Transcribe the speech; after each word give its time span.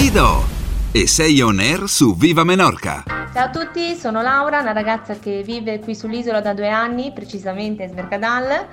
Ido 0.00 0.42
e 0.92 1.06
sei 1.06 1.42
on 1.42 1.58
air 1.58 1.86
su 1.86 2.16
Viva 2.16 2.42
Menorca. 2.42 3.04
Ciao 3.34 3.44
a 3.44 3.50
tutti, 3.50 3.94
sono 3.94 4.22
Laura, 4.22 4.60
una 4.60 4.72
ragazza 4.72 5.18
che 5.18 5.42
vive 5.42 5.78
qui 5.78 5.94
sull'isola 5.94 6.40
da 6.40 6.54
due 6.54 6.70
anni, 6.70 7.12
precisamente 7.12 7.84
a 7.84 7.88
Smercadal. 7.88 8.66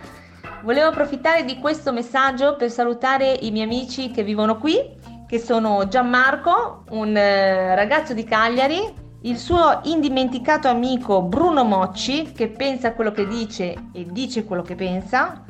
Volevo 0.64 0.88
approfittare 0.88 1.44
di 1.44 1.60
questo 1.60 1.92
messaggio 1.92 2.56
per 2.56 2.72
salutare 2.72 3.34
i 3.42 3.52
miei 3.52 3.66
amici 3.66 4.10
che 4.10 4.24
vivono 4.24 4.58
qui, 4.58 4.80
che 5.28 5.38
sono 5.38 5.86
Gianmarco, 5.90 6.86
un 6.92 7.16
eh, 7.18 7.76
ragazzo 7.76 8.14
di 8.14 8.24
Cagliari, 8.24 8.82
il 9.24 9.38
suo 9.38 9.82
indimenticato 9.84 10.70
amico 10.70 11.22
Bruno 11.24 11.66
Mocci, 11.66 12.32
che 12.32 12.48
pensa 12.48 12.94
quello 12.94 13.12
che 13.12 13.28
dice 13.28 13.76
e 13.92 14.06
dice 14.10 14.46
quello 14.46 14.62
che 14.62 14.76
pensa, 14.76 15.44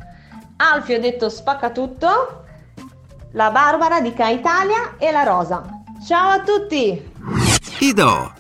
Alfio 0.56 1.00
detto 1.00 1.30
spacca 1.30 1.70
tutto, 1.70 2.46
la 3.32 3.52
Barbara 3.52 4.02
di 4.02 4.14
Ca 4.14 4.30
Italia 4.30 4.96
e 4.98 5.12
la 5.12 5.24
Rosa. 5.24 5.64
Ciao 6.06 6.30
a 6.30 6.42
tutti! 6.42 7.12
Ido 7.80 8.34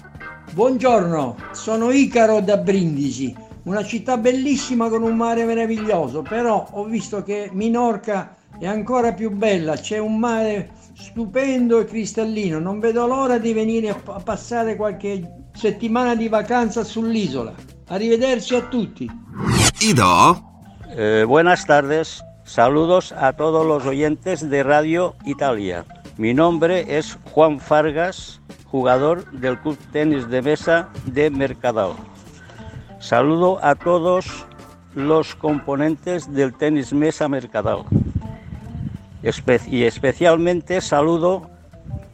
Buongiorno, 0.52 1.36
sono 1.52 1.92
Icaro 1.92 2.40
da 2.42 2.58
Brindisi, 2.58 3.36
una 3.64 3.84
città 3.84 4.18
bellissima 4.18 4.90
con 4.90 5.04
un 5.04 5.16
mare 5.16 5.44
meraviglioso, 5.44 6.24
però 6.24 6.68
ho 6.72 6.86
visto 6.86 7.22
che 7.22 7.50
Minorca 7.54 8.36
è 8.58 8.66
ancora 8.66 9.14
più 9.14 9.30
bella, 9.30 9.76
c'è 9.76 10.00
un 10.00 10.18
mare 10.18 10.72
stupendo 10.96 11.80
e 11.80 11.86
cristallino, 11.86 12.58
non 12.58 12.80
vedo 12.80 13.06
l'ora 13.06 13.38
di 13.38 13.54
venire 13.54 13.90
a 13.90 13.98
a 14.06 14.20
passare 14.20 14.76
qualche 14.76 15.50
settimana 15.54 16.16
di 16.16 16.28
vacanza 16.28 16.84
sull'isola. 16.84 17.54
Arrivederci 17.90 18.56
a 18.56 18.62
tutti. 18.62 19.10
Ido 19.82 20.46
Eh, 20.96 21.26
buenas 21.28 21.66
tardes, 21.66 22.24
saludos 22.48 23.12
a 23.12 23.34
todos 23.34 23.68
los 23.68 23.86
oyentes 23.86 24.50
de 24.50 24.64
Radio 24.64 25.16
Italia. 25.26 25.86
Mi 26.18 26.34
nombre 26.34 26.98
es 26.98 27.20
Juan 27.32 27.60
Fargas, 27.60 28.42
jugador 28.66 29.30
del 29.32 29.60
Club 29.60 29.78
Tenis 29.92 30.28
de 30.30 30.42
Mesa 30.42 30.90
de 31.06 31.30
Mercadal. 31.30 31.92
Saludo 33.00 33.64
a 33.64 33.76
todos 33.76 34.48
los 34.96 35.36
componentes 35.36 36.34
del 36.34 36.54
Tenis 36.54 36.94
Mesa 36.94 37.28
Mercadal. 37.28 37.84
Y 39.68 39.84
especialmente 39.84 40.80
saludo 40.80 41.50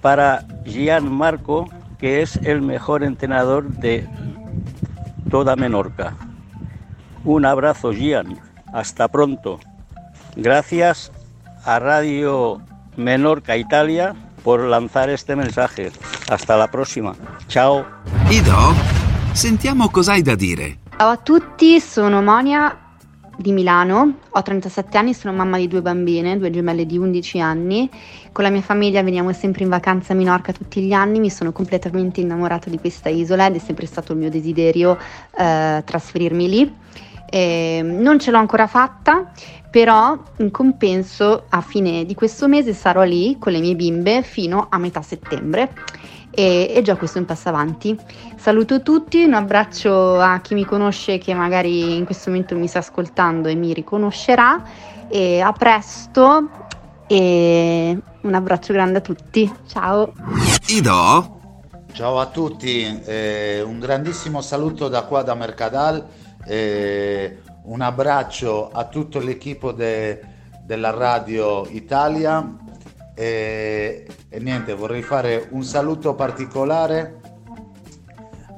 para 0.01 0.45
Gian 0.65 1.09
Marco, 1.11 1.69
que 1.99 2.21
es 2.23 2.37
el 2.37 2.61
mejor 2.61 3.03
entrenador 3.03 3.69
de 3.69 4.07
toda 5.29 5.55
Menorca. 5.55 6.17
Un 7.23 7.45
abrazo, 7.45 7.93
Gian. 7.93 8.39
Hasta 8.73 9.07
pronto. 9.07 9.59
Gracias 10.35 11.11
a 11.63 11.79
Radio 11.79 12.61
Menorca 12.95 13.55
Italia 13.55 14.15
por 14.43 14.61
lanzar 14.61 15.09
este 15.09 15.35
mensaje. 15.35 15.91
Hasta 16.29 16.57
la 16.57 16.67
próxima. 16.67 17.15
Chao. 17.47 17.85
Ido 18.29 18.73
Sentiamo 19.33 19.89
cos'hai 19.89 20.21
da 20.21 20.35
dire. 20.35 20.77
Ciao 20.95 21.09
a 21.09 21.17
tutti, 21.17 21.79
sono 21.79 22.21
Monia 22.21 22.77
di 23.35 23.51
Milano, 23.51 24.19
ho 24.29 24.41
37 24.41 24.95
anni, 24.97 25.13
sono 25.13 25.33
mamma 25.33 25.57
di 25.57 25.67
due 25.67 25.81
bambine, 25.81 26.37
due 26.37 26.51
gemelle 26.51 26.85
di 26.85 26.97
11 26.97 27.39
anni. 27.39 27.89
Con 28.31 28.43
la 28.43 28.51
mia 28.51 28.61
famiglia 28.61 29.01
veniamo 29.01 29.33
sempre 29.33 29.63
in 29.63 29.69
vacanza 29.69 30.13
a 30.13 30.15
Minorca 30.15 30.51
tutti 30.51 30.81
gli 30.81 30.93
anni, 30.93 31.19
mi 31.19 31.31
sono 31.31 31.51
completamente 31.51 32.21
innamorata 32.21 32.69
di 32.69 32.77
questa 32.77 33.09
isola 33.09 33.47
ed 33.47 33.55
è 33.55 33.59
sempre 33.59 33.87
stato 33.87 34.13
il 34.13 34.19
mio 34.19 34.29
desiderio 34.29 34.97
eh, 35.35 35.81
trasferirmi 35.83 36.49
lì. 36.49 36.73
Eh, 37.33 37.81
non 37.81 38.19
ce 38.19 38.29
l'ho 38.29 38.37
ancora 38.37 38.67
fatta, 38.67 39.31
però 39.71 40.15
in 40.37 40.51
compenso 40.51 41.45
a 41.49 41.61
fine 41.61 42.05
di 42.05 42.13
questo 42.13 42.47
mese 42.47 42.73
sarò 42.73 43.01
lì 43.01 43.37
con 43.39 43.51
le 43.51 43.59
mie 43.59 43.73
bimbe 43.73 44.21
fino 44.21 44.67
a 44.69 44.77
metà 44.77 45.01
settembre 45.01 45.73
e, 46.29 46.71
e 46.75 46.81
già 46.83 46.95
questo 46.95 47.17
è 47.17 47.21
un 47.21 47.25
passo 47.25 47.49
avanti. 47.49 47.97
Saluto 48.35 48.83
tutti, 48.83 49.23
un 49.23 49.33
abbraccio 49.33 50.19
a 50.19 50.41
chi 50.41 50.53
mi 50.53 50.63
conosce 50.63 51.17
che 51.17 51.33
magari 51.33 51.95
in 51.95 52.05
questo 52.05 52.29
momento 52.29 52.55
mi 52.55 52.67
sta 52.67 52.77
ascoltando 52.77 53.47
e 53.47 53.55
mi 53.55 53.73
riconoscerà 53.73 54.63
e 55.07 55.39
a 55.39 55.51
presto 55.53 56.49
e 57.07 57.97
un 58.21 58.33
abbraccio 58.35 58.73
grande 58.73 58.99
a 58.99 59.01
tutti. 59.01 59.51
Ciao! 59.65 60.13
Ido 60.67 61.41
Ciao 61.93 62.19
a 62.19 62.25
tutti, 62.25 63.01
eh, 63.05 63.61
un 63.63 63.77
grandissimo 63.77 64.41
saluto 64.41 64.87
da 64.87 65.03
qua 65.03 65.21
da 65.21 65.35
Mercadal, 65.35 66.03
eh, 66.45 67.41
un 67.63 67.81
abbraccio 67.81 68.69
a 68.71 68.85
tutto 68.85 69.19
l'equipo 69.19 69.71
de- 69.71 70.19
della 70.63 70.91
Radio 70.91 71.65
Italia 71.69 72.57
e, 73.15 74.07
e 74.29 74.39
niente, 74.39 74.73
vorrei 74.73 75.01
fare 75.01 75.47
un 75.51 75.63
saluto 75.63 76.15
particolare 76.15 77.19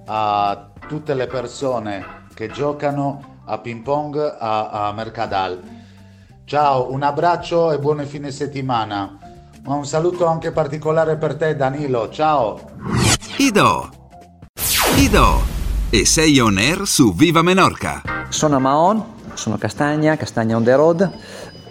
a 0.06 0.70
tutte 0.88 1.14
le 1.14 1.28
persone 1.28 2.28
che 2.34 2.50
giocano 2.50 3.42
a 3.46 3.58
ping 3.60 3.82
pong 3.82 4.18
a, 4.18 4.88
a 4.88 4.94
Mercadal. 4.94 5.62
Ciao, 6.46 6.92
un 6.92 7.02
abbraccio 7.02 7.72
e 7.72 7.80
buon 7.80 8.06
fine 8.06 8.32
settimana. 8.32 9.18
Ma 9.64 9.74
un 9.74 9.86
saluto 9.86 10.28
anche 10.28 10.52
particolare 10.52 11.18
per 11.18 11.36
te 11.36 11.56
Danilo, 11.56 12.10
ciao! 12.10 12.60
Ido 13.38 13.90
Ido 14.98 15.55
e 15.98 16.06
sei 16.06 16.38
on 16.40 16.58
air 16.58 16.86
su 16.86 17.16
Viva 17.16 17.42
Menorca. 17.42 18.02
Sono 18.28 18.58
a 18.58 18.60
Maon, 18.60 19.02
sono 19.34 19.58
Castagna, 19.58 20.18
Castagna 20.18 20.58
on 20.58 20.64
the 20.66 20.76
road. 20.76 21.10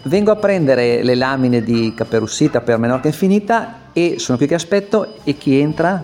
Vengo 0.05 0.31
a 0.31 0.37
prendere 0.37 1.03
le 1.03 1.15
lamine 1.15 1.63
di 1.63 1.93
Caperussita 1.95 2.63
per 2.63 2.79
Menorca 2.79 3.09
Infinita 3.09 3.91
e 3.93 4.15
sono 4.17 4.39
qui 4.39 4.47
che 4.47 4.55
aspetto 4.55 5.17
e 5.25 5.37
chi 5.37 5.59
entra? 5.59 6.03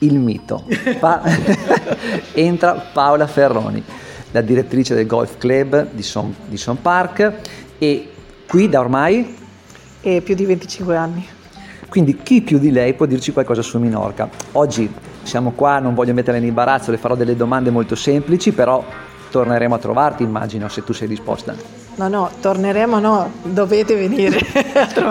Il 0.00 0.18
mito. 0.18 0.64
Pa- 1.00 1.22
entra 2.34 2.74
Paola 2.92 3.26
Ferroni, 3.26 3.82
la 4.32 4.42
direttrice 4.42 4.94
del 4.94 5.06
Golf 5.06 5.38
Club 5.38 5.92
di 5.92 6.02
Son, 6.02 6.34
di 6.46 6.58
Son 6.58 6.78
Park 6.82 7.32
e 7.78 8.10
qui 8.46 8.68
da 8.68 8.80
ormai 8.80 9.34
e 10.02 10.20
più 10.20 10.34
di 10.34 10.44
25 10.44 10.94
anni. 10.94 11.26
quindi 11.88 12.18
chi 12.22 12.42
più 12.42 12.58
di 12.58 12.70
lei 12.70 12.92
può 12.92 13.06
dirci 13.06 13.32
qualcosa 13.32 13.62
su 13.62 13.78
Minorca? 13.78 14.28
Oggi 14.52 15.14
siamo 15.26 15.52
qua, 15.54 15.78
non 15.78 15.94
voglio 15.94 16.14
metterla 16.14 16.38
in 16.38 16.46
imbarazzo, 16.46 16.90
le 16.90 16.96
farò 16.98 17.14
delle 17.14 17.36
domande 17.36 17.70
molto 17.70 17.94
semplici, 17.94 18.52
però 18.52 18.82
torneremo 19.30 19.74
a 19.74 19.78
trovarti, 19.78 20.22
immagino, 20.22 20.68
se 20.68 20.82
tu 20.84 20.92
sei 20.92 21.08
disposta. 21.08 21.54
No, 21.96 22.08
no, 22.08 22.30
torneremo, 22.40 22.98
no, 22.98 23.30
dovete 23.42 23.94
venire 23.94 24.38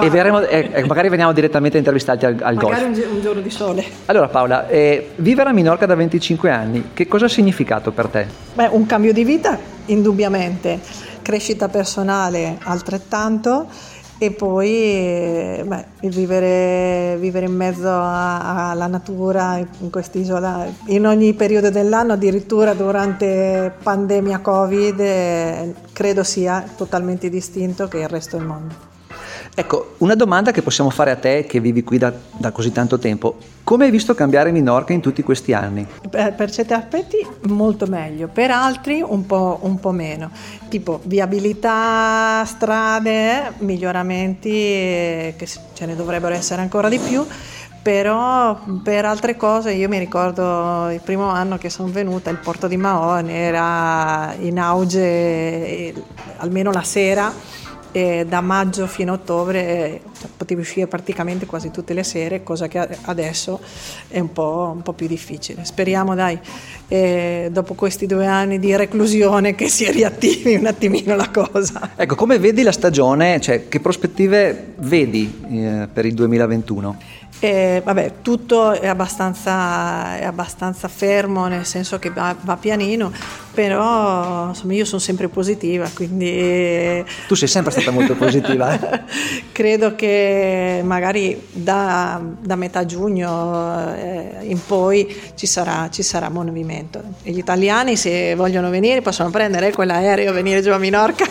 E 0.01 0.09
verremo- 0.09 0.41
eh, 0.41 0.69
eh, 0.71 0.85
magari 0.85 1.09
veniamo 1.09 1.33
direttamente 1.33 1.77
a 1.77 1.79
intervistarti 1.79 2.25
al, 2.25 2.37
al 2.41 2.55
Magari 2.55 2.73
golf. 2.73 2.85
un, 2.85 2.93
gi- 2.93 3.07
un 3.15 3.21
giorno 3.21 3.41
di 3.41 3.49
sole. 3.49 3.83
Allora 4.05 4.27
Paola, 4.27 4.67
eh, 4.67 5.09
vivere 5.15 5.49
a 5.49 5.53
Minorca 5.53 5.87
da 5.87 5.95
25 5.95 6.49
anni, 6.51 6.89
che 6.93 7.07
cosa 7.07 7.25
ha 7.25 7.29
significato 7.29 7.91
per 7.91 8.07
te? 8.07 8.27
Beh, 8.53 8.67
un 8.71 8.85
cambio 8.85 9.13
di 9.13 9.23
vita, 9.23 9.57
indubbiamente. 9.85 10.79
Crescita 11.23 11.69
personale, 11.69 12.57
altrettanto. 12.61 13.65
E 14.17 14.31
poi 14.31 14.69
eh, 14.69 15.63
beh, 15.65 15.85
vivere, 16.07 17.17
vivere 17.19 17.47
in 17.47 17.55
mezzo 17.55 17.89
alla 17.89 18.87
natura 18.87 19.57
in 19.57 19.89
quest'isola 19.89 20.65
in 20.87 21.05
ogni 21.05 21.33
periodo 21.33 21.69
dell'anno, 21.69 22.13
addirittura 22.13 22.73
durante 22.73 23.73
pandemia 23.83 24.39
Covid, 24.39 24.99
eh, 24.99 25.73
credo 25.91 26.23
sia 26.23 26.63
totalmente 26.77 27.29
distinto 27.29 27.89
che 27.89 27.99
il 27.99 28.07
resto 28.07 28.37
del 28.37 28.45
mondo. 28.45 28.94
Ecco, 29.57 29.95
una 29.99 30.15
domanda 30.15 30.51
che 30.51 30.61
possiamo 30.61 30.89
fare 30.89 31.11
a 31.11 31.15
te 31.15 31.45
che 31.45 31.61
vivi 31.61 31.81
qui 31.81 31.97
da, 31.97 32.11
da 32.37 32.51
così 32.51 32.73
tanto 32.73 32.99
tempo. 32.99 33.37
Come 33.63 33.85
hai 33.85 33.91
visto 33.91 34.13
cambiare 34.13 34.51
Minorca 34.51 34.91
in 34.91 34.99
tutti 34.99 35.23
questi 35.23 35.53
anni? 35.53 35.87
Per, 36.09 36.35
per 36.35 36.51
certi 36.51 36.73
aspetti 36.73 37.25
molto 37.43 37.85
meglio, 37.85 38.27
per 38.27 38.51
altri 38.51 39.01
un 39.01 39.25
po', 39.25 39.59
un 39.61 39.79
po' 39.79 39.91
meno, 39.91 40.29
tipo 40.67 40.99
viabilità, 41.03 42.43
strade, 42.45 43.53
miglioramenti 43.59 44.49
eh, 44.49 45.35
che 45.37 45.47
ce 45.47 45.85
ne 45.85 45.95
dovrebbero 45.95 46.35
essere 46.35 46.61
ancora 46.61 46.89
di 46.89 46.99
più, 46.99 47.25
però 47.81 48.59
per 48.83 49.05
altre 49.05 49.37
cose 49.37 49.71
io 49.71 49.87
mi 49.87 49.99
ricordo 49.99 50.89
il 50.89 50.99
primo 51.01 51.29
anno 51.29 51.57
che 51.57 51.69
sono 51.69 51.87
venuta, 51.87 52.29
il 52.29 52.39
porto 52.39 52.67
di 52.67 52.75
Mahon 52.75 53.29
era 53.29 54.35
in 54.37 54.59
auge 54.59 54.99
eh, 54.99 55.93
almeno 56.39 56.73
la 56.73 56.83
sera 56.83 57.63
e 57.95 58.25
da 58.27 58.41
maggio 58.41 58.87
fino 58.87 59.13
a 59.13 59.15
ottobre 59.15 59.67
eh, 59.67 60.01
cioè, 60.19 60.29
potevi 60.35 60.59
uscire 60.59 60.85
praticamente 60.85 61.45
quasi 61.45 61.71
tutte 61.71 61.93
le 61.93 62.03
sere, 62.03 62.43
cosa 62.43 62.67
che 62.67 62.85
adesso 63.03 63.61
è 64.09 64.19
un 64.19 64.33
po', 64.33 64.69
un 64.75 64.81
po' 64.81 64.91
più 64.91 65.07
difficile. 65.07 65.63
Speriamo, 65.63 66.13
dai, 66.13 66.37
eh, 66.87 67.49
dopo 67.51 67.73
questi 67.73 68.05
due 68.05 68.25
anni 68.25 68.59
di 68.59 68.75
reclusione 68.75 69.55
che 69.55 69.69
si 69.69 69.89
riattivi 69.89 70.55
un 70.55 70.65
attimino 70.65 71.15
la 71.15 71.29
cosa. 71.29 71.91
Ecco, 71.95 72.15
come 72.15 72.39
vedi 72.39 72.61
la 72.61 72.71
stagione, 72.71 73.39
cioè 73.41 73.67
che 73.67 73.79
prospettive 73.79 74.73
vedi 74.77 75.43
eh, 75.49 75.87
per 75.91 76.05
il 76.05 76.13
2021? 76.13 76.97
E, 77.39 77.81
vabbè, 77.83 78.13
tutto 78.21 78.71
è 78.71 78.87
abbastanza, 78.87 80.17
è 80.17 80.23
abbastanza, 80.23 80.87
fermo, 80.87 81.47
nel 81.47 81.65
senso 81.65 81.99
che 81.99 82.09
va, 82.09 82.33
va 82.39 82.55
pianino, 82.55 83.11
però 83.53 84.47
insomma, 84.47 84.73
io 84.73 84.85
sono 84.85 85.01
sempre 85.01 85.27
positiva, 85.27 85.89
quindi... 85.93 87.03
Tu 87.27 87.35
sei 87.35 87.49
sempre 87.49 87.71
stata 87.71 87.91
molto 87.91 88.15
positiva. 88.15 88.73
Eh? 88.73 89.03
Credo 89.51 89.95
che 89.95 90.81
magari 90.83 91.47
da, 91.51 92.21
da 92.39 92.55
metà 92.55 92.85
giugno 92.85 93.93
eh, 93.93 94.37
in 94.43 94.59
poi 94.65 95.13
ci 95.35 95.45
sarà, 95.45 95.89
ci 95.91 96.03
sarà 96.03 96.29
movimento. 96.29 96.74
E 97.23 97.31
gli 97.31 97.37
italiani 97.37 97.95
se 97.95 98.35
vogliono 98.35 98.69
venire 98.69 99.01
possono 99.01 99.29
prendere 99.29 99.71
quell'aereo 99.71 100.31
e 100.31 100.33
venire 100.33 100.61
giù 100.61 100.71
a 100.71 100.77
Minorca. 100.77 101.25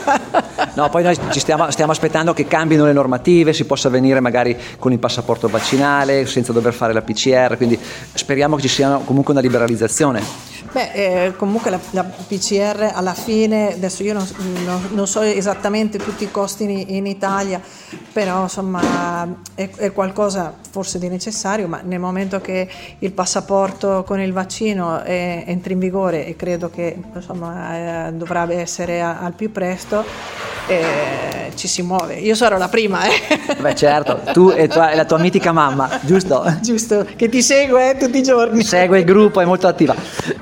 no, 0.75 0.89
poi 0.89 1.03
noi 1.03 1.19
ci 1.31 1.41
stiamo, 1.41 1.71
stiamo 1.71 1.93
aspettando 1.93 2.33
che 2.33 2.47
cambino 2.47 2.85
le 2.85 2.93
normative, 2.93 3.53
si 3.53 3.65
possa 3.65 3.89
venire 3.89 4.21
magari 4.21 4.57
con 4.79 4.93
il 4.93 4.99
passaporto 4.99 5.49
vaccinale, 5.49 6.27
senza 6.27 6.53
dover 6.53 6.73
fare 6.73 6.93
la 6.93 7.03
PCR, 7.03 7.57
quindi 7.57 7.79
speriamo 8.13 8.57
che 8.57 8.63
ci 8.63 8.69
sia 8.69 9.01
comunque 9.05 9.33
una 9.33 9.43
liberalizzazione. 9.43 10.54
Beh, 10.75 10.91
eh, 11.27 11.37
comunque 11.37 11.71
la, 11.71 11.79
la, 11.93 12.03
PCR 12.03 12.91
alla 12.93 13.15
fine, 13.15 13.75
adesso 13.75 14.03
io 14.03 14.13
non, 14.13 14.27
non, 14.65 14.89
non, 14.91 15.07
so 15.07 15.21
esattamente 15.21 15.99
tutti 15.99 16.25
i 16.25 16.31
costi 16.33 16.65
in, 16.65 16.85
in 16.97 17.07
Italia, 17.07 17.61
però 18.13 18.43
insomma 18.43 19.25
è, 19.55 19.71
è, 19.71 19.93
qualcosa 19.93 20.53
forse 20.69 20.99
di 20.99 21.07
necessario, 21.07 21.69
ma 21.69 21.81
nel 21.85 22.01
momento 22.01 22.41
che 22.41 22.69
il 22.99 23.13
passaporto 23.13 24.03
con 24.03 24.19
il 24.19 24.33
vaccino 24.33 25.01
è, 25.01 25.45
entri 25.47 25.75
in 25.75 25.79
vigore 25.79 26.27
e 26.27 26.35
credo 26.35 26.69
che 26.71 27.01
insomma, 27.15 28.09
eh, 28.09 28.13
dovrebbe 28.15 28.57
essere 28.57 29.01
a, 29.01 29.21
al 29.21 29.35
più 29.35 29.53
presto, 29.53 30.05
eh, 30.67 31.53
ci 31.55 31.69
si 31.69 31.83
muove. 31.83 32.15
Io 32.15 32.35
sarò 32.35 32.57
la 32.57 32.69
prima, 32.69 33.05
eh. 33.05 33.57
Beh 33.61 33.75
certo, 33.75 34.21
tu 34.33 34.51
e, 34.55 34.69
tua, 34.69 34.95
la 34.95 35.05
tua 35.05 35.19
mitica 35.19 35.53
mamma, 35.53 35.89
giusto? 36.03 36.45
Giusto, 36.61 37.07
che 37.17 37.29
ti 37.29 37.43
segue 37.43 37.91
eh, 37.91 37.97
tutti 37.97 38.19
i 38.19 38.23
giorni. 38.23 38.63
Segue 38.63 38.99
il 38.99 39.05
gruppo, 39.05 39.41
è 39.41 39.45
molto 39.45 39.67
attiva. 39.67 39.95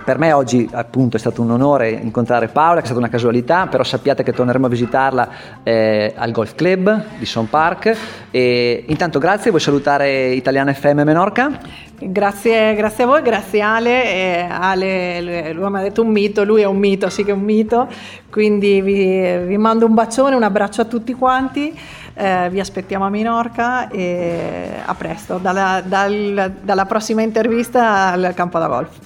Per 0.05 0.19
me 0.19 0.33
oggi 0.33 0.69
appunto 0.73 1.17
è 1.17 1.21
stato 1.21 1.43
un 1.43 1.51
onore 1.51 1.91
incontrare 1.91 2.49
Paola, 2.49 2.77
che 2.77 2.83
è 2.83 2.85
stata 2.85 2.99
una 2.99 3.09
casualità, 3.09 3.67
però 3.67 3.83
sappiate 3.83 4.23
che 4.23 4.33
torneremo 4.33 4.67
a 4.67 4.69
visitarla 4.69 5.29
eh, 5.63 6.13
al 6.17 6.31
Golf 6.31 6.55
Club 6.55 7.05
di 7.19 7.27
Son 7.27 7.49
Park. 7.49 7.97
E 8.31 8.85
intanto 8.87 9.19
grazie, 9.19 9.51
vuoi 9.51 9.63
salutare 9.63 10.33
Italiana 10.33 10.73
FM 10.73 11.03
Menorca? 11.03 11.91
Grazie, 12.11 12.75
grazie 12.75 13.05
a 13.05 13.07
voi, 13.07 13.23
grazie 13.23 13.61
Ale. 13.61 14.05
E 14.05 14.47
Ale, 14.51 15.53
lui 15.53 15.71
mi 15.71 15.79
ha 15.79 15.83
detto 15.83 16.03
un 16.03 16.11
mito, 16.11 16.45
lui 16.45 16.63
è 16.63 16.67
un 16.67 16.79
mito, 16.79 17.09
sì 17.09 17.25
che 17.25 17.31
è 17.31 17.35
un 17.35 17.43
mito, 17.43 17.89
quindi 18.31 18.81
vi, 18.81 19.39
vi 19.47 19.57
mando 19.57 19.87
un 19.87 19.95
bacione, 19.95 20.35
un 20.35 20.43
abbraccio 20.43 20.83
a 20.83 20.85
tutti 20.85 21.15
quanti. 21.15 21.79
Eh, 22.15 22.51
vi 22.51 22.61
aspettiamo 22.61 23.07
a 23.07 23.09
Minorca 23.09 23.89
e 23.89 24.71
a 24.85 24.95
presto, 24.95 25.39
dalla, 25.39 25.83
dal, 25.85 26.57
dalla 26.63 26.85
prossima 26.85 27.23
intervista 27.23 28.11
al 28.11 28.33
campo 28.35 28.59
da 28.59 28.67
golf. 28.67 28.99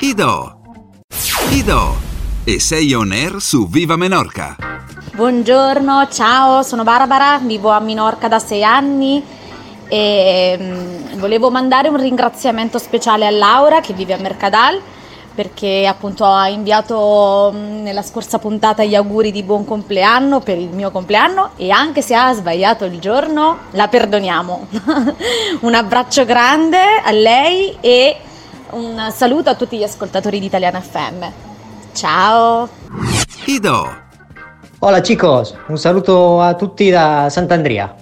Ido, 0.00 0.60
Ido 1.50 1.94
e 2.44 2.60
sei 2.60 2.94
on 2.94 3.10
air 3.10 3.40
su 3.40 3.68
Viva 3.68 3.96
Menorca. 3.96 4.56
Buongiorno, 5.12 6.06
ciao, 6.08 6.62
sono 6.62 6.84
Barbara, 6.84 7.38
vivo 7.42 7.70
a 7.70 7.80
Minorca 7.80 8.28
da 8.28 8.38
sei 8.38 8.62
anni 8.62 9.38
e 9.90 10.56
mh, 10.56 11.18
volevo 11.18 11.50
mandare 11.50 11.88
un 11.88 11.96
ringraziamento 11.96 12.78
speciale 12.78 13.26
a 13.26 13.30
Laura 13.30 13.80
che 13.80 13.92
vive 13.92 14.14
a 14.14 14.18
Mercadal 14.18 14.80
perché 15.34 15.86
appunto 15.86 16.24
ha 16.24 16.48
inviato 16.48 17.50
nella 17.52 18.02
scorsa 18.02 18.38
puntata 18.38 18.84
gli 18.84 18.94
auguri 18.94 19.32
di 19.32 19.42
buon 19.42 19.64
compleanno 19.64 20.40
per 20.40 20.58
il 20.58 20.68
mio 20.68 20.90
compleanno 20.90 21.50
e 21.56 21.70
anche 21.70 22.02
se 22.02 22.14
ha 22.14 22.32
sbagliato 22.34 22.84
il 22.84 22.98
giorno 22.98 23.58
la 23.70 23.88
perdoniamo. 23.88 24.66
un 25.60 25.74
abbraccio 25.74 26.24
grande 26.24 26.78
a 27.02 27.10
lei 27.10 27.76
e 27.80 28.16
un 28.72 29.10
saluto 29.14 29.50
a 29.50 29.54
tutti 29.54 29.78
gli 29.78 29.82
ascoltatori 29.82 30.40
di 30.40 30.46
Italiana 30.46 30.80
FM. 30.80 31.24
Ciao! 31.94 32.68
Ido! 33.46 34.08
Hola 34.80 35.00
chicos, 35.00 35.54
un 35.68 35.78
saluto 35.78 36.40
a 36.40 36.54
tutti 36.54 36.90
da 36.90 37.28
Sant'Andrea. 37.30 37.94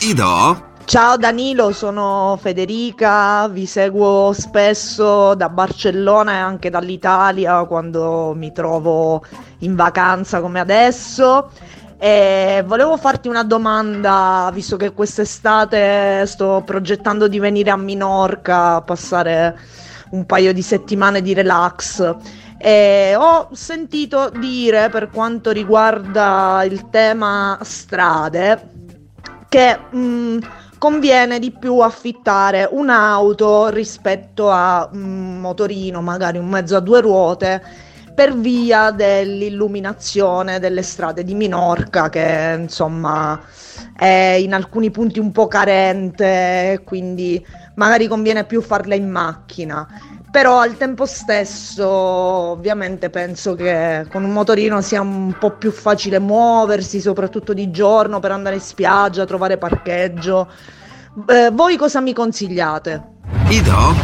Ido? 0.00 0.67
Ciao 0.88 1.18
Danilo, 1.18 1.70
sono 1.72 2.38
Federica, 2.40 3.46
vi 3.48 3.66
seguo 3.66 4.32
spesso 4.32 5.34
da 5.34 5.50
Barcellona 5.50 6.32
e 6.32 6.36
anche 6.36 6.70
dall'Italia 6.70 7.62
quando 7.64 8.32
mi 8.34 8.52
trovo 8.52 9.22
in 9.58 9.74
vacanza 9.74 10.40
come 10.40 10.60
adesso. 10.60 11.50
E 11.98 12.64
volevo 12.66 12.96
farti 12.96 13.28
una 13.28 13.44
domanda, 13.44 14.50
visto 14.50 14.78
che 14.78 14.94
quest'estate 14.94 16.24
sto 16.24 16.62
progettando 16.64 17.28
di 17.28 17.38
venire 17.38 17.68
a 17.68 17.76
Minorca 17.76 18.76
a 18.76 18.80
passare 18.80 19.58
un 20.12 20.24
paio 20.24 20.54
di 20.54 20.62
settimane 20.62 21.20
di 21.20 21.34
relax. 21.34 22.16
E 22.56 23.14
ho 23.14 23.50
sentito 23.52 24.30
dire 24.30 24.88
per 24.88 25.10
quanto 25.10 25.50
riguarda 25.50 26.64
il 26.64 26.88
tema 26.88 27.58
strade 27.60 28.76
che 29.48 29.78
mh, 29.90 29.98
mm, 29.98 30.38
conviene 30.78 31.38
di 31.38 31.50
più 31.50 31.80
affittare 31.80 32.68
un'auto 32.70 33.68
rispetto 33.68 34.50
a 34.50 34.88
un 34.92 35.40
motorino, 35.40 36.00
magari 36.00 36.38
un 36.38 36.48
mezzo 36.48 36.76
a 36.76 36.80
due 36.80 37.00
ruote, 37.00 37.62
per 38.14 38.34
via 38.36 38.90
dell'illuminazione 38.90 40.58
delle 40.58 40.82
strade 40.82 41.22
di 41.22 41.34
Minorca, 41.34 42.08
che 42.08 42.56
insomma 42.58 43.40
è 43.96 44.36
in 44.40 44.54
alcuni 44.54 44.90
punti 44.90 45.18
un 45.20 45.30
po' 45.30 45.46
carente, 45.46 46.80
quindi 46.84 47.44
magari 47.74 48.08
conviene 48.08 48.44
più 48.44 48.60
farla 48.60 48.96
in 48.96 49.08
macchina 49.08 49.86
però 50.30 50.58
al 50.58 50.76
tempo 50.76 51.06
stesso 51.06 51.88
ovviamente 51.88 53.08
penso 53.08 53.54
che 53.54 54.06
con 54.10 54.24
un 54.24 54.32
motorino 54.32 54.80
sia 54.80 55.00
un 55.00 55.34
po' 55.38 55.52
più 55.52 55.70
facile 55.70 56.18
muoversi, 56.18 57.00
soprattutto 57.00 57.54
di 57.54 57.70
giorno 57.70 58.20
per 58.20 58.32
andare 58.32 58.56
in 58.56 58.60
spiaggia, 58.60 59.24
trovare 59.24 59.56
parcheggio. 59.56 60.48
Eh, 61.26 61.50
voi 61.50 61.76
cosa 61.76 62.00
mi 62.00 62.12
consigliate? 62.12 63.02
Ido, 63.48 63.94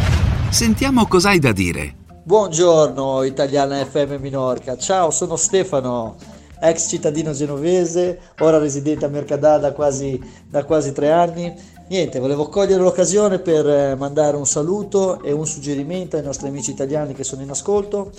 sentiamo 0.49 1.05
cosa 1.07 1.29
hai 1.29 1.39
da 1.39 1.51
dire. 1.51 1.95
Buongiorno 2.23 3.21
Italiana 3.23 3.85
FM 3.85 4.15
Minorca, 4.19 4.77
ciao 4.77 5.11
sono 5.11 5.35
Stefano, 5.35 6.15
ex 6.59 6.89
cittadino 6.89 7.33
genovese, 7.33 8.19
ora 8.39 8.57
residente 8.57 9.05
a 9.05 9.09
Mercadà 9.09 9.59
da 9.59 9.73
quasi, 9.73 10.19
da 10.49 10.63
quasi 10.63 10.91
tre 10.91 11.11
anni 11.11 11.53
Niente, 11.87 12.17
volevo 12.17 12.49
cogliere 12.49 12.81
l'occasione 12.81 13.37
per 13.37 13.69
eh, 13.69 13.95
mandare 13.95 14.35
un 14.37 14.47
saluto 14.47 15.21
e 15.21 15.31
un 15.31 15.45
suggerimento 15.45 16.17
ai 16.17 16.23
nostri 16.23 16.47
amici 16.47 16.71
italiani 16.71 17.13
che 17.13 17.23
sono 17.23 17.43
in 17.43 17.51
ascolto. 17.51 18.11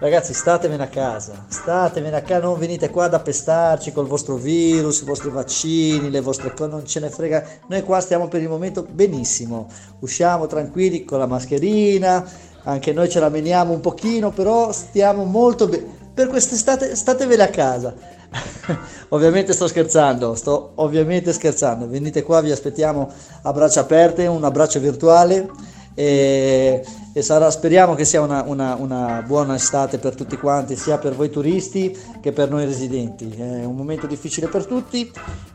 Ragazzi, 0.00 0.32
statevene 0.32 0.84
a 0.84 0.88
casa, 0.88 1.44
statevene 1.48 2.16
a 2.16 2.22
casa, 2.22 2.46
non 2.46 2.58
venite 2.58 2.88
qua 2.88 3.04
ad 3.04 3.22
pestarci 3.22 3.92
col 3.92 4.06
vostro 4.06 4.36
virus, 4.36 5.02
i 5.02 5.04
vostri 5.04 5.28
vaccini, 5.28 6.08
le 6.08 6.22
vostre 6.22 6.54
cose, 6.54 6.70
non 6.70 6.86
ce 6.86 7.00
ne 7.00 7.10
frega. 7.10 7.44
Noi 7.66 7.82
qua 7.82 8.00
stiamo 8.00 8.26
per 8.26 8.40
il 8.40 8.48
momento 8.48 8.86
benissimo, 8.90 9.66
usciamo 9.98 10.46
tranquilli 10.46 11.04
con 11.04 11.18
la 11.18 11.26
mascherina, 11.26 12.26
anche 12.62 12.94
noi 12.94 13.10
ce 13.10 13.20
la 13.20 13.28
meniamo 13.28 13.74
un 13.74 13.80
pochino, 13.80 14.30
però 14.30 14.72
stiamo 14.72 15.24
molto 15.24 15.68
bene. 15.68 16.06
Per 16.14 16.28
quest'estate 16.28 16.96
statevene 16.96 17.42
a 17.42 17.48
casa 17.48 17.94
ovviamente 19.08 19.52
sto 19.52 19.66
scherzando, 19.66 20.34
sto 20.34 20.72
ovviamente 20.76 21.32
scherzando. 21.32 21.88
Venite 21.88 22.22
qua, 22.22 22.40
vi 22.40 22.50
aspettiamo 22.50 23.10
a 23.42 23.52
braccia 23.52 23.80
aperte, 23.80 24.26
un 24.26 24.44
abbraccio 24.44 24.80
virtuale 24.80 25.48
e, 25.94 26.84
e 27.12 27.22
sarà, 27.22 27.50
speriamo 27.50 27.94
che 27.94 28.04
sia 28.04 28.20
una, 28.20 28.42
una, 28.46 28.76
una, 28.76 29.24
buona 29.26 29.56
estate 29.56 29.98
per 29.98 30.14
tutti 30.14 30.36
quanti, 30.36 30.76
sia 30.76 30.98
per 30.98 31.14
voi 31.14 31.30
turisti 31.30 31.96
che 32.20 32.32
per 32.32 32.50
noi 32.50 32.64
residenti. 32.64 33.28
È 33.36 33.64
un 33.64 33.74
momento 33.74 34.06
difficile 34.06 34.46
per 34.46 34.66
tutti. 34.66 35.10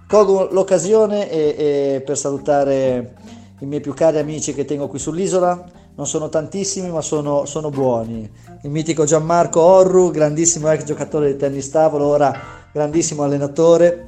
Colgo 0.05 0.49
l'occasione 0.51 1.29
e, 1.29 1.55
e 1.57 2.01
per 2.01 2.17
salutare 2.17 3.15
i 3.59 3.65
miei 3.65 3.79
più 3.79 3.93
cari 3.93 4.17
amici 4.17 4.53
che 4.53 4.65
tengo 4.65 4.87
qui 4.87 4.99
sull'isola. 4.99 5.81
Non 5.95 6.07
sono 6.07 6.27
tantissimi, 6.27 6.89
ma 6.89 7.01
sono, 7.01 7.45
sono 7.45 7.69
buoni. 7.69 8.29
Il 8.63 8.69
mitico 8.69 9.05
Gianmarco 9.05 9.61
Orru, 9.61 10.09
grandissimo 10.11 10.69
ex 10.71 10.83
giocatore 10.83 11.31
di 11.31 11.37
tennis 11.37 11.69
tavolo, 11.69 12.07
ora 12.07 12.62
grandissimo 12.73 13.21
allenatore 13.21 14.07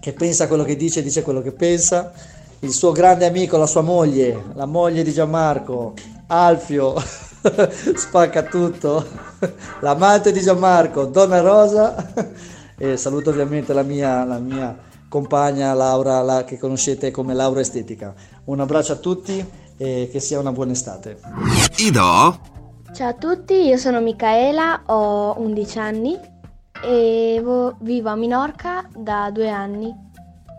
che 0.00 0.14
pensa 0.14 0.48
quello 0.48 0.64
che 0.64 0.74
dice 0.74 1.02
dice 1.02 1.22
quello 1.22 1.42
che 1.42 1.52
pensa. 1.52 2.12
Il 2.60 2.72
suo 2.72 2.92
grande 2.92 3.26
amico, 3.26 3.56
la 3.56 3.66
sua 3.66 3.82
moglie, 3.82 4.50
la 4.54 4.66
moglie 4.66 5.02
di 5.02 5.12
Gianmarco, 5.12 5.94
Alfio, 6.28 6.94
spacca 7.96 8.42
tutto. 8.44 9.04
L'amante 9.80 10.32
di 10.32 10.40
Gianmarco, 10.40 11.06
Donna 11.06 11.40
Rosa. 11.40 12.12
E 12.76 12.96
saluto 12.96 13.30
ovviamente 13.30 13.72
la 13.72 13.82
mia, 13.82 14.24
la 14.24 14.38
mia 14.38 14.76
compagna 15.08 15.72
Laura, 15.74 16.20
la, 16.22 16.44
che 16.44 16.58
conoscete 16.58 17.10
come 17.10 17.34
Laura 17.34 17.60
Estetica. 17.60 18.14
Un 18.44 18.60
abbraccio 18.60 18.92
a 18.92 18.96
tutti 18.96 19.44
e 19.76 20.08
che 20.10 20.20
sia 20.20 20.38
una 20.38 20.52
buona 20.52 20.72
estate. 20.72 21.18
Ido? 21.76 22.40
Ciao 22.92 23.08
a 23.08 23.14
tutti, 23.14 23.54
io 23.54 23.76
sono 23.76 24.00
Micaela, 24.00 24.82
ho 24.86 25.34
11 25.38 25.78
anni 25.78 26.30
e 26.82 27.40
vo- 27.42 27.76
vivo 27.80 28.10
a 28.10 28.16
Minorca 28.16 28.86
da 28.94 29.30
due 29.30 29.48
anni 29.48 29.94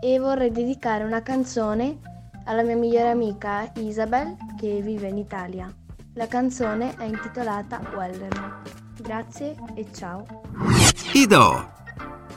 e 0.00 0.18
vorrei 0.18 0.50
dedicare 0.50 1.04
una 1.04 1.22
canzone 1.22 1.98
alla 2.44 2.62
mia 2.62 2.76
migliore 2.76 3.10
amica 3.10 3.70
Isabel 3.76 4.36
che 4.58 4.80
vive 4.80 5.08
in 5.08 5.18
Italia. 5.18 5.72
La 6.14 6.26
canzone 6.26 6.94
è 6.96 7.04
intitolata 7.04 7.80
Wellern. 7.94 8.62
Grazie 9.00 9.56
e 9.74 9.86
ciao. 9.92 10.24
Ido 11.12 11.83